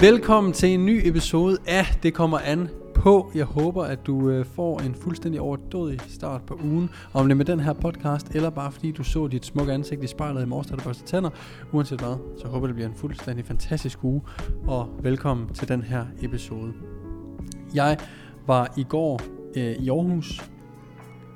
[0.00, 3.30] Velkommen til en ny episode af Det kommer an på.
[3.34, 6.90] Jeg håber, at du øh, får en fuldstændig overdådig start på ugen.
[7.12, 10.04] Om det er med den her podcast, eller bare fordi du så dit smukke ansigt
[10.04, 11.30] i spejlet i morges, da du børste tænder.
[11.72, 14.22] Uanset hvad, så håber jeg, det bliver en fuldstændig fantastisk uge.
[14.66, 16.72] Og velkommen til den her episode.
[17.74, 17.98] Jeg
[18.46, 19.20] var i går
[19.56, 20.50] øh, i Aarhus.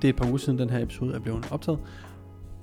[0.03, 1.79] Det er et par uger siden, den her episode er blevet optaget.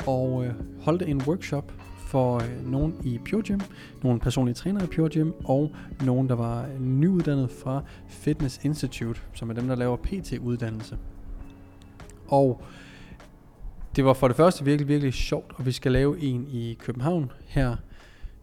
[0.07, 1.73] Og øh, holdte en workshop
[2.07, 3.59] for øh, nogen i Pure Gym,
[4.03, 9.49] nogle personlige trænere i Pure Gym, og nogen, der var nyuddannet fra Fitness Institute, som
[9.49, 10.97] er dem, der laver PT-uddannelse.
[12.27, 12.61] Og
[13.95, 17.31] det var for det første virkelig, virkelig sjovt, og vi skal lave en i København
[17.45, 17.75] her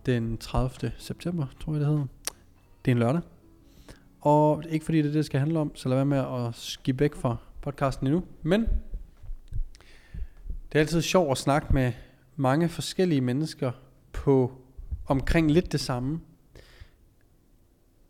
[0.06, 0.92] den 30.
[0.98, 2.06] september, tror jeg det hedder.
[2.84, 3.22] Det er en lørdag.
[4.20, 6.54] Og ikke fordi det er det, det skal handle om, så lad være med at
[6.54, 8.24] skibbe væk fra podcasten endnu.
[8.42, 8.60] Men
[10.72, 11.92] det er altid sjovt at snakke med
[12.36, 13.72] mange forskellige mennesker
[14.12, 14.52] på
[15.06, 16.20] omkring lidt det samme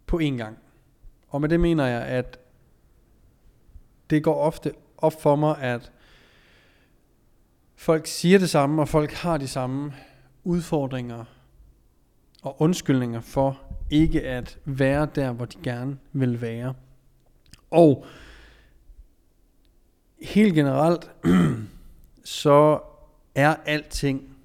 [0.06, 0.58] på én gang.
[1.28, 2.38] Og med det mener jeg, at
[4.10, 5.92] det går ofte op for mig, at
[7.74, 9.94] folk siger det samme, og folk har de samme
[10.44, 11.24] udfordringer
[12.42, 16.74] og undskyldninger for ikke at være der, hvor de gerne vil være.
[17.70, 18.06] Og
[20.22, 21.10] helt generelt,
[22.24, 22.80] så
[23.34, 24.36] er alting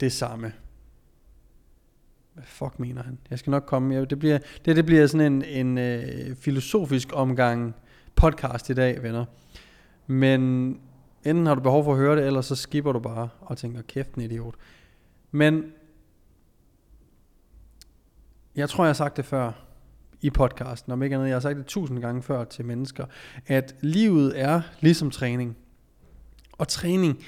[0.00, 0.52] det samme.
[2.34, 3.18] Hvad fuck mener han?
[3.30, 3.94] Jeg skal nok komme.
[3.94, 7.74] Jeg, det, bliver, det, det bliver sådan en, en øh, filosofisk omgang
[8.14, 9.24] podcast i dag, venner.
[10.06, 10.40] Men
[11.24, 13.82] enten har du behov for at høre det, eller så skipper du bare og tænker,
[13.82, 14.54] kæft en idiot.
[15.30, 15.72] Men
[18.56, 19.52] jeg tror, jeg har sagt det før
[20.20, 23.06] i podcasten, om ikke andet, jeg har sagt det tusind gange før til mennesker,
[23.46, 25.56] at livet er ligesom træning.
[26.52, 27.24] Og træning,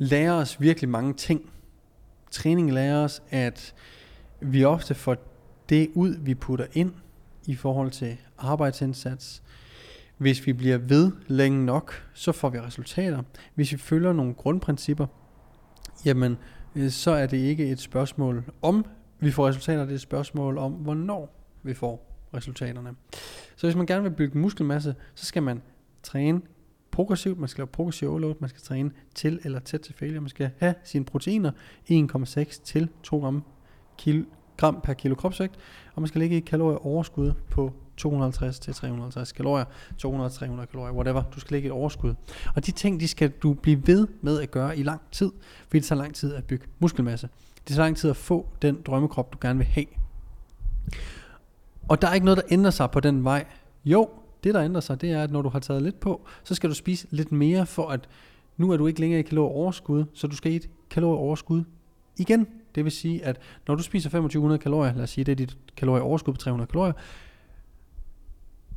[0.00, 1.50] lærer os virkelig mange ting.
[2.30, 3.74] Træning lærer os, at
[4.40, 5.16] vi ofte får
[5.68, 6.92] det ud, vi putter ind
[7.46, 9.42] i forhold til arbejdsindsats.
[10.16, 13.22] Hvis vi bliver ved længe nok, så får vi resultater.
[13.54, 15.06] Hvis vi følger nogle grundprincipper,
[16.04, 16.36] jamen,
[16.74, 18.84] øh, så er det ikke et spørgsmål om
[19.18, 22.94] vi får resultater, det er et spørgsmål om, hvornår vi får resultaterne.
[23.56, 25.62] Så hvis man gerne vil bygge muskelmasse, så skal man
[26.02, 26.40] træne
[27.00, 30.28] progressivt, man skal lave progressiv overload, man skal træne til eller tæt til failure, man
[30.28, 31.50] skal have sine proteiner
[31.90, 33.42] 1,6 til 2 gram,
[33.98, 34.24] kilo,
[34.56, 35.54] gram per kilo kropsvægt,
[35.94, 39.64] og man skal ligge i kalorier overskud på 250 til 350 kalorier,
[40.04, 41.22] 200-300 kalorier, whatever.
[41.34, 42.14] Du skal lægge et overskud.
[42.54, 45.30] Og de ting, de skal du blive ved med at gøre i lang tid,
[45.68, 47.28] fordi det tager lang tid at bygge muskelmasse.
[47.68, 49.86] Det tager lang tid at få den drømmekrop, du gerne vil have.
[51.88, 53.46] Og der er ikke noget, der ændrer sig på den vej.
[53.84, 54.08] Jo,
[54.44, 56.70] det der ændrer sig, det er, at når du har taget lidt på, så skal
[56.70, 58.08] du spise lidt mere, for at
[58.56, 61.64] nu er du ikke længere i kalorieoverskud, så du skal i et kalorieoverskud
[62.18, 62.46] igen.
[62.74, 65.58] Det vil sige, at når du spiser 2500 kalorier, lad os sige, det er dit
[65.76, 66.92] kalorieoverskud på 300 kalorier,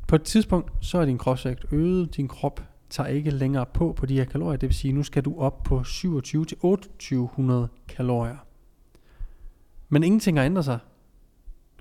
[0.07, 4.05] på et tidspunkt, så er din kropsvægt øget, din krop tager ikke længere på på
[4.05, 5.83] de her kalorier, det vil sige, nu skal du op på 27-2800
[7.87, 8.37] kalorier.
[9.89, 10.79] Men ingenting har ændret sig,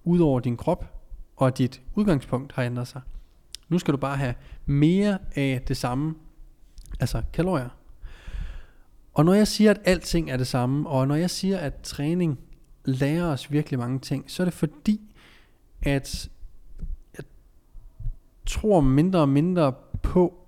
[0.04, 0.99] udover din krop,
[1.37, 3.00] og dit udgangspunkt har ændret sig.
[3.72, 4.34] Nu skal du bare have
[4.66, 6.15] mere af det samme,
[7.00, 7.69] altså kalorier.
[9.15, 12.38] Og når jeg siger, at alting er det samme, og når jeg siger, at træning
[12.84, 15.00] lærer os virkelig mange ting, så er det fordi,
[15.82, 16.31] at
[17.16, 17.25] jeg
[18.47, 20.46] tror mindre og mindre på,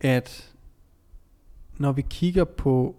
[0.00, 0.54] at
[1.76, 2.96] når vi kigger på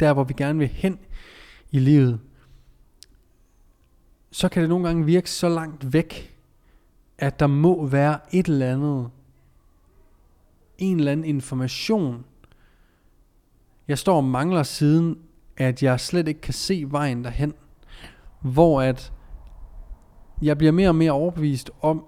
[0.00, 0.98] der, hvor vi gerne vil hen
[1.70, 2.20] i livet,
[4.30, 6.37] så kan det nogle gange virke så langt væk,
[7.18, 9.10] at der må være et eller andet,
[10.78, 12.24] en eller anden information,
[13.88, 15.18] jeg står og mangler siden,
[15.56, 17.54] at jeg slet ikke kan se vejen derhen,
[18.40, 19.12] hvor at
[20.42, 22.04] jeg bliver mere og mere overbevist om,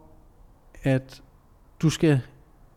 [0.83, 1.23] at
[1.83, 2.21] du skal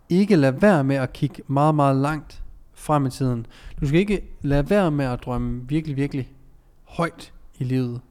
[0.10, 2.44] ikke lade være med at kigge meget, meget langt
[2.74, 3.46] frem i tiden.
[3.82, 6.32] Du skal ikke lade være med at drømme virkelig, virkelig
[6.84, 8.02] højt i livet.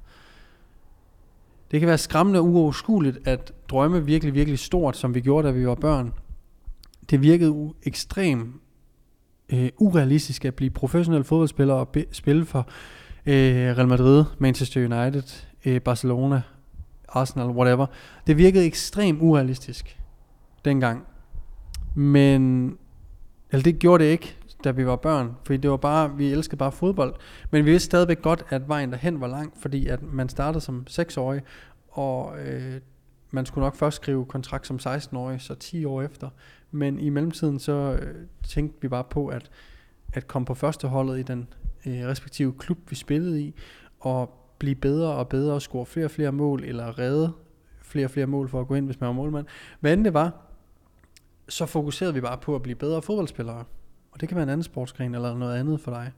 [1.73, 5.53] Det kan være skræmmende og uoverskueligt at drømme virkelig, virkelig stort, som vi gjorde, da
[5.53, 6.13] vi var børn.
[7.11, 8.55] Det virkede u- ekstremt
[9.53, 12.59] øh, urealistisk at blive professionel fodboldspiller og be- spille for
[13.27, 16.43] øh, Real Madrid, Manchester United, øh, Barcelona,
[17.09, 17.87] Arsenal, whatever.
[18.27, 19.99] Det virkede ekstremt urealistisk
[20.65, 21.03] dengang.
[21.95, 22.65] Men,
[23.53, 26.57] eller det gjorde det ikke, da vi var børn, fordi det var bare, vi elskede
[26.57, 27.15] bare fodbold.
[27.51, 30.87] Men vi vidste stadigvæk godt, at vejen derhen var lang, fordi at man startede som
[30.91, 31.43] 6-årig,
[31.89, 32.81] og øh,
[33.31, 36.31] man skulle nok først skrive kontrakt som 16-årig, så 10 år efter.
[36.71, 38.15] Men i mellemtiden så øh,
[38.49, 39.51] tænkte vi bare på at,
[40.13, 41.49] at komme på førsteholdet i den
[41.87, 43.55] øh, respektive klub, vi spillede i,
[44.01, 47.33] og blive bedre og bedre og score flere og flere mål, eller redde
[47.83, 49.47] flere og flere mål for at gå ind, hvis man var målmand.
[49.81, 50.33] Hvad end det var,
[51.49, 53.65] så fokuserede vi bare på at blive bedre fodboldspillere.
[54.13, 56.13] Og det kan være en anden sportsgren eller noget andet for dig.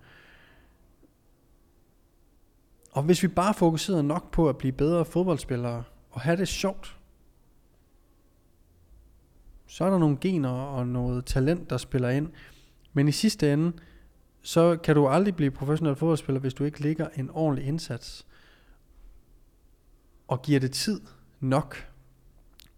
[2.93, 6.99] Og hvis vi bare fokuserede nok på at blive bedre fodboldspillere og have det sjovt,
[9.67, 12.29] så er der nogle gener og noget talent, der spiller ind.
[12.93, 13.73] Men i sidste ende,
[14.43, 18.27] så kan du aldrig blive professionel fodboldspiller, hvis du ikke ligger en ordentlig indsats
[20.29, 21.01] og giver det tid
[21.41, 21.89] nok.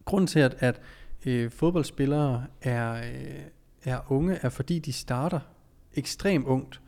[0.04, 0.80] Grunden til, at, at
[1.26, 3.42] øh, fodboldspillere er, øh,
[3.86, 5.40] er unge, er fordi de starter
[5.94, 6.80] ekstremt ungt.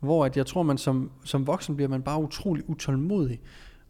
[0.00, 3.40] Hvor at jeg tror, man som, som voksen bliver man bare utrolig utålmodig.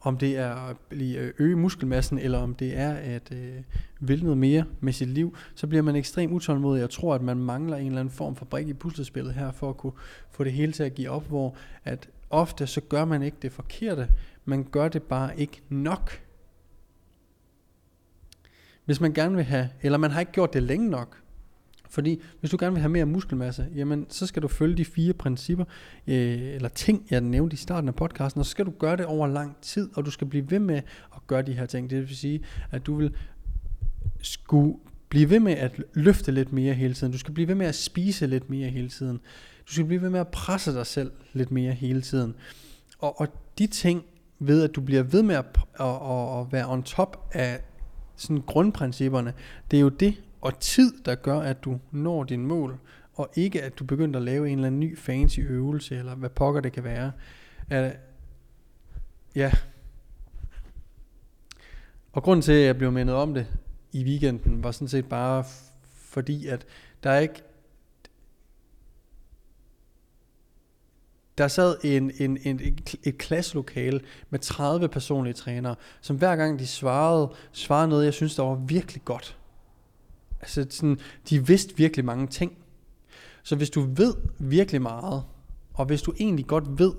[0.01, 3.63] Om det er at blive, øh, øge muskelmassen, eller om det er at øh,
[4.01, 6.81] vil noget mere med sit liv, så bliver man ekstremt utålmodig.
[6.81, 9.71] Jeg tror, at man mangler en eller anden form for brik i puslespillet her, for
[9.71, 9.93] at kunne
[10.31, 13.53] få det hele til at give op, hvor at ofte så gør man ikke det
[13.53, 14.09] forkerte,
[14.45, 16.23] man gør det bare ikke nok.
[18.85, 21.23] Hvis man gerne vil have, eller man har ikke gjort det længe nok,
[21.91, 25.13] fordi hvis du gerne vil have mere muskelmasse, jamen så skal du følge de fire
[25.13, 25.65] principper,
[26.07, 29.07] øh, eller ting, jeg nævnte i starten af podcasten, og så skal du gøre det
[29.07, 30.77] over lang tid, og du skal blive ved med
[31.15, 31.91] at gøre de her ting.
[31.91, 32.41] Det vil sige,
[32.71, 33.15] at du vil
[34.23, 34.75] skulle
[35.09, 37.13] blive ved med at løfte lidt mere hele tiden.
[37.13, 39.17] Du skal blive ved med at spise lidt mere hele tiden.
[39.69, 42.35] Du skal blive ved med at presse dig selv lidt mere hele tiden.
[42.99, 43.29] Og, og
[43.59, 44.05] de ting,
[44.39, 45.45] ved at du bliver ved med at,
[45.81, 47.61] at, at, at være on top af
[48.17, 49.33] sådan grundprincipperne,
[49.71, 52.79] det er jo det og tid, der gør, at du når din mål,
[53.15, 56.31] og ikke at du begynder at lave en eller anden ny fancy øvelse, eller hvad
[56.31, 57.13] pokker det kan være.
[57.71, 57.97] At,
[59.35, 59.53] ja.
[62.13, 63.47] Og grunden til, at jeg blev mindet om det
[63.93, 65.45] i weekenden, var sådan set bare
[65.95, 66.67] fordi, at
[67.03, 67.43] der er ikke
[71.39, 74.01] Der sad en, en, en, et klasselokale
[74.31, 78.55] med 30 personlige trænere, som hver gang de svarede, svarede noget, jeg synes, der var
[78.55, 79.39] virkelig godt.
[80.41, 80.99] Altså sådan,
[81.31, 82.53] de vidste virkelig mange ting.
[83.43, 85.25] Så hvis du ved virkelig meget,
[85.75, 86.93] og hvis du egentlig godt ved,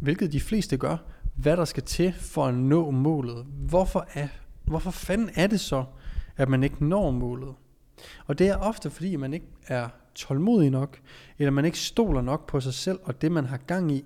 [0.00, 0.96] hvilket de fleste gør,
[1.34, 4.28] hvad der skal til for at nå målet, hvorfor, er,
[4.64, 5.84] hvorfor fanden er det så,
[6.36, 7.54] at man ikke når målet?
[8.26, 11.00] Og det er ofte fordi, man ikke er tålmodig nok,
[11.38, 14.04] eller man ikke stoler nok på sig selv og det, man har gang i.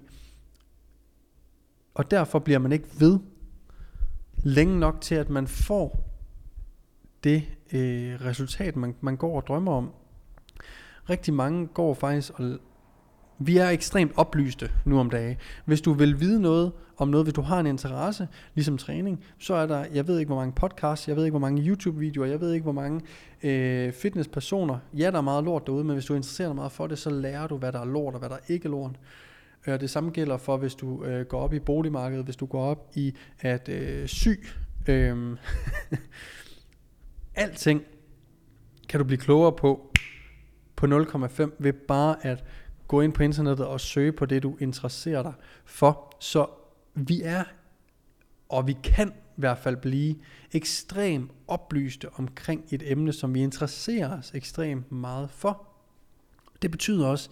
[1.95, 3.19] Og derfor bliver man ikke ved
[4.37, 6.09] længe nok til, at man får
[7.25, 9.91] det øh, resultat, man, man går og drømmer om.
[11.11, 12.59] Rigtig mange går faktisk og
[13.39, 15.37] vi er ekstremt oplyste nu om dagen.
[15.65, 19.55] Hvis du vil vide noget om noget, hvis du har en interesse, ligesom træning, så
[19.55, 22.41] er der, jeg ved ikke hvor mange podcasts, jeg ved ikke hvor mange YouTube-videoer, jeg
[22.41, 23.01] ved ikke hvor mange
[23.43, 24.79] øh, fitnesspersoner.
[24.95, 27.11] Ja, der er meget lort derude, men hvis du interesserer dig meget for det, så
[27.11, 28.99] lærer du, hvad der er lort og hvad der ikke er lort.
[29.67, 32.65] Og det samme gælder for, hvis du øh, går op i boligmarkedet, hvis du går
[32.65, 34.29] op i at øh, sy.
[34.89, 35.17] Øh,
[37.35, 37.83] alting
[38.89, 39.93] kan du blive klogere på
[40.77, 42.45] på 0,5 ved bare at
[42.89, 45.33] gå ind på internettet og søge på det, du interesserer dig
[45.65, 46.17] for.
[46.21, 46.47] Så
[46.95, 47.45] vi er,
[48.49, 50.17] og vi kan i hvert fald blive
[50.53, 55.69] ekstremt oplyste omkring et emne, som vi interesserer os ekstremt meget for.
[56.63, 57.31] Det betyder også,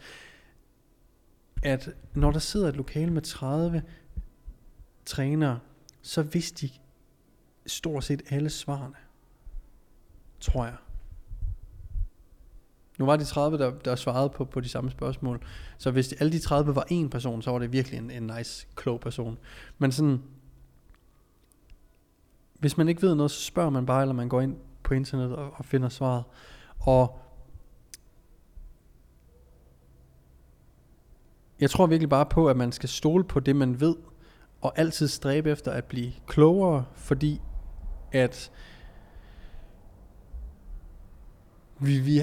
[1.63, 3.83] at når der sidder et lokale med 30
[5.05, 5.59] trænere,
[6.03, 6.73] så vidste de
[7.67, 8.97] stort set alle svarene.
[10.41, 10.77] Tror jeg.
[12.99, 15.47] Nu var de 30, der, der svarede på, på de samme spørgsmål.
[15.79, 18.33] Så hvis de, alle de 30 var en person, så var det virkelig en, en
[18.37, 19.39] nice, klog person.
[19.79, 20.23] Men sådan,
[22.59, 25.37] hvis man ikke ved noget, så spørger man bare, eller man går ind på internet
[25.37, 26.25] og, og finder svaret.
[26.79, 27.21] Og
[31.61, 33.97] jeg tror virkelig bare på, at man skal stole på det, man ved,
[34.61, 37.41] og altid stræbe efter at blive klogere, fordi
[38.13, 38.51] at
[41.81, 42.21] vi, vi,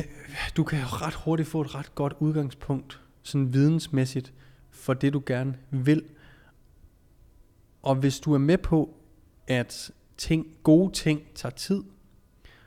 [0.58, 4.34] du kan jo ret hurtigt få et ret godt udgangspunkt, sådan vidensmæssigt,
[4.70, 6.04] for det du gerne vil.
[7.82, 8.98] Og hvis du er med på,
[9.48, 11.84] at ting, gode ting tager tid.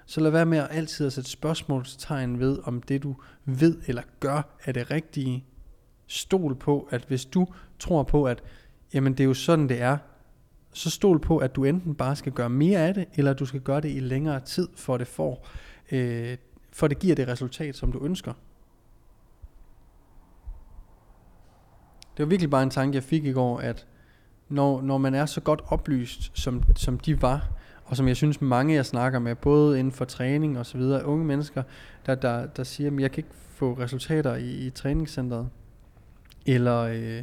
[0.07, 4.03] Så lad være med at altid at sætte spørgsmålstegn ved, om det du ved eller
[4.21, 5.45] gør er det rigtige.
[6.07, 7.47] Stol på, at hvis du
[7.79, 8.43] tror på, at
[8.95, 9.99] jamen det er jo sådan det er,
[10.73, 13.61] så stol på, at du enten bare skal gøre mere af det, eller du skal
[13.61, 15.49] gøre det i længere tid, for det får,
[15.93, 16.37] øh,
[16.73, 18.33] for det giver det resultat, som du ønsker.
[22.17, 23.87] Det var virkelig bare en tanke, jeg fik i går, at
[24.49, 27.49] når, når man er så godt oplyst, som, som de var,
[27.85, 31.05] og som jeg synes mange jeg snakker med, både inden for træning og så videre,
[31.05, 31.63] unge mennesker,
[32.07, 35.49] der, der, der siger, at jeg kan ikke få resultater i, i træningscenteret,
[36.47, 37.23] eller øh,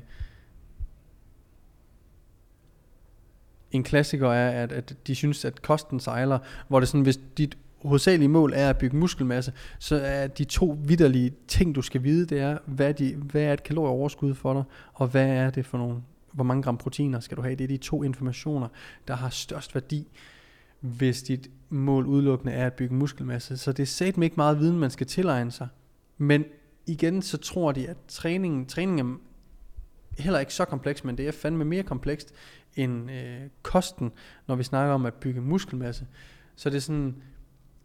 [3.72, 7.58] en klassiker er, at, at de synes, at kosten sejler, hvor det sådan, hvis dit
[7.81, 12.25] hovedsagelige mål er at bygge muskelmasse, så er de to vidderlige ting, du skal vide,
[12.25, 15.77] det er, hvad, de, hvad er et kalorieoverskud for dig, og hvad er det for
[15.77, 15.96] nogle,
[16.31, 17.55] hvor mange gram proteiner skal du have.
[17.55, 18.67] Det er de to informationer,
[19.07, 20.07] der har størst værdi,
[20.79, 23.57] hvis dit mål udelukkende er at bygge muskelmasse.
[23.57, 25.67] Så det er satme ikke meget viden, man skal tilegne sig.
[26.17, 26.46] Men
[26.86, 29.19] igen, så tror de, at træningen, træningen
[30.17, 32.34] er heller ikke så kompleks, men det er fandme mere komplekst
[32.75, 34.12] end øh, kosten,
[34.48, 36.05] når vi snakker om at bygge muskelmasse.
[36.55, 37.15] Så det er sådan,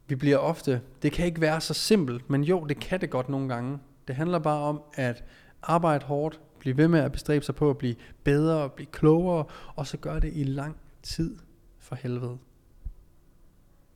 [0.07, 3.29] vi bliver ofte, det kan ikke være så simpelt, men jo, det kan det godt
[3.29, 3.79] nogle gange.
[4.09, 5.25] Det handler bare om at
[5.63, 7.95] arbejde hårdt, blive ved med at bestræbe sig på at blive
[8.25, 9.45] bedre og blive klogere,
[9.77, 11.39] og så gøre det i lang tid
[11.79, 12.39] for helvede.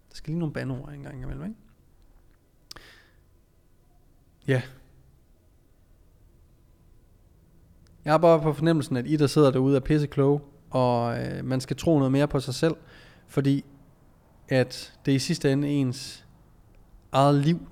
[0.08, 1.56] Der skal lige nogle bandord engang imellem, ikke?
[4.46, 4.62] Ja.
[8.04, 11.44] Jeg har bare på fornemmelsen, at I, der sidder derude, er pisse kloge, og øh,
[11.44, 12.74] man skal tro noget mere på sig selv,
[13.26, 13.64] fordi
[14.48, 16.24] at det i sidste ende ens
[17.12, 17.68] eget liv,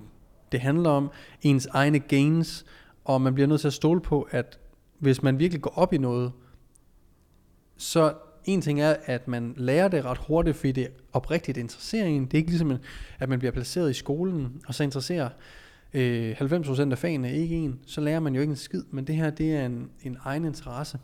[0.51, 2.65] det handler om ens egne gains,
[3.05, 4.59] og man bliver nødt til at stole på, at
[4.99, 6.31] hvis man virkelig går op i noget,
[7.77, 8.13] så
[8.45, 12.25] en ting er, at man lærer det ret hurtigt, fordi det oprigtigt interesserer en.
[12.25, 12.77] Det er ikke ligesom,
[13.19, 15.29] at man bliver placeret i skolen, og så interesserer
[15.93, 17.79] øh, 90% af fagene ikke en.
[17.85, 20.45] Så lærer man jo ikke en skid, men det her, det er en, en egen
[20.45, 20.99] interesse.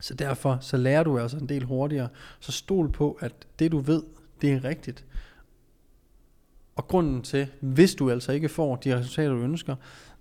[0.00, 2.08] Så derfor, så lærer du altså en del hurtigere.
[2.40, 4.02] Så stol på, at det du ved,
[4.42, 5.04] det er rigtigt.
[6.76, 9.76] Og grunden til, hvis du altså ikke får de resultater, du ønsker,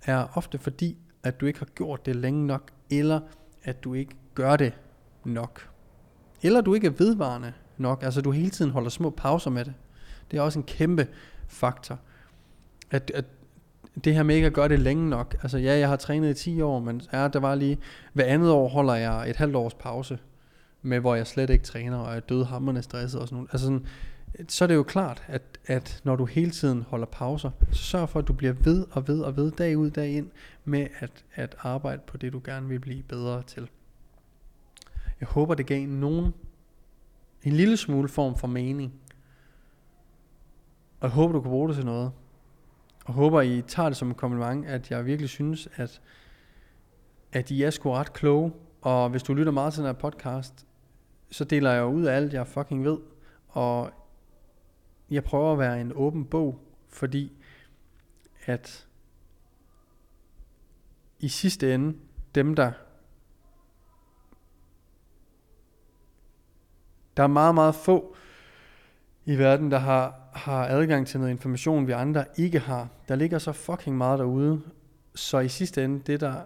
[0.05, 3.19] er ofte fordi, at du ikke har gjort det længe nok, eller
[3.63, 4.73] at du ikke gør det
[5.25, 5.69] nok.
[6.41, 9.73] Eller du ikke er vedvarende nok, altså du hele tiden holder små pauser med det.
[10.31, 11.07] Det er også en kæmpe
[11.47, 11.99] faktor.
[12.91, 13.25] At, at
[14.03, 15.35] det her med ikke at gøre det længe nok.
[15.41, 17.77] Altså ja, jeg har trænet i 10 år, men ja, der var lige,
[18.13, 20.19] hver andet år holder jeg et halvt års pause,
[20.81, 23.49] med hvor jeg slet ikke træner, og er dødhammerne stresset og sådan noget.
[23.51, 23.85] Altså sådan,
[24.49, 28.09] så er det jo klart, at, at når du hele tiden holder pauser, så sørg
[28.09, 30.29] for, at du bliver ved og ved og ved, dag ud, dag ind,
[30.65, 33.69] med at, at arbejde på det, du gerne vil blive bedre til.
[35.19, 36.33] Jeg håber, det gav nogen
[37.43, 38.93] en lille smule form for mening.
[40.99, 42.11] Og jeg håber, du kan bruge det til noget.
[43.05, 46.01] Og håber, I tager det som en kompliment, at jeg virkelig synes, at,
[47.31, 48.51] at I er sgu ret kloge.
[48.81, 50.65] Og hvis du lytter meget til den her podcast,
[51.31, 52.97] så deler jeg ud af alt, jeg fucking ved.
[53.47, 53.91] Og
[55.09, 56.59] jeg prøver at være en åben bog,
[56.89, 57.43] fordi
[58.45, 58.87] at
[61.19, 61.97] i sidste ende,
[62.35, 62.71] dem der
[67.17, 68.15] der er meget, meget få
[69.25, 72.87] i verden, der har, har adgang til noget information, vi andre ikke har.
[73.07, 74.61] Der ligger så fucking meget derude,
[75.15, 76.41] så i sidste ende, det der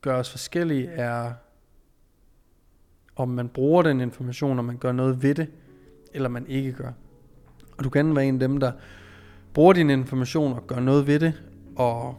[0.00, 1.32] gør os forskellige, er
[3.16, 5.46] om man bruger den information, og man gør noget ved det,
[6.14, 6.92] eller man ikke gør.
[7.78, 8.72] Og du kan være en af dem, der
[9.54, 11.42] bruger din information og gør noget ved det,
[11.76, 12.16] og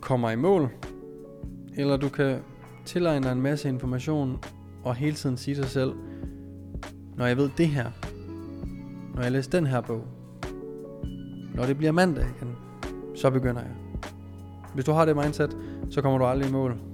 [0.00, 0.68] kommer i mål.
[1.76, 2.38] Eller du kan
[2.84, 4.38] tilegne dig en masse information,
[4.84, 5.92] og hele tiden sige til dig selv,
[7.16, 7.90] når jeg ved det her,
[9.14, 10.04] når jeg læser den her bog,
[11.54, 12.56] når det bliver mandag igen,
[13.14, 13.70] så begynder jeg.
[14.74, 15.56] Hvis du har det mindset,
[15.90, 16.89] så kommer du aldrig i mål.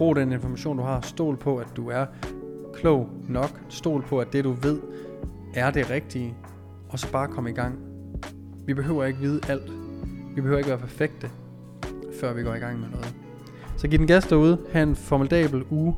[0.00, 1.00] Brug den information, du har.
[1.00, 2.06] Stol på, at du er
[2.74, 3.60] klog nok.
[3.68, 4.78] Stol på, at det du ved
[5.54, 6.34] er det rigtige.
[6.88, 7.78] Og så bare kom i gang.
[8.66, 9.72] Vi behøver ikke vide alt.
[10.34, 11.30] Vi behøver ikke være perfekte,
[12.20, 13.14] før vi går i gang med noget.
[13.76, 14.58] Så giv den gas derude.
[14.72, 15.94] Ha' en formidabel uge.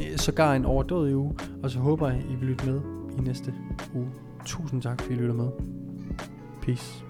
[0.00, 1.34] Eh, sågar en overdådig uge.
[1.62, 2.80] Og så håber jeg, I vil lytte med
[3.18, 3.54] i næste
[3.94, 4.08] uge.
[4.44, 5.48] Tusind tak, fordi I lytter med.
[6.62, 7.05] Peace.